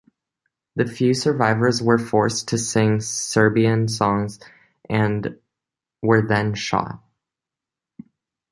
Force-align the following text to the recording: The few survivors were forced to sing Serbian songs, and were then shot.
The 0.77 0.87
few 0.87 1.13
survivors 1.13 1.79
were 1.79 1.99
forced 1.99 2.47
to 2.47 2.57
sing 2.57 3.01
Serbian 3.01 3.87
songs, 3.87 4.39
and 4.89 5.37
were 6.01 6.25
then 6.27 6.55
shot. 6.55 7.03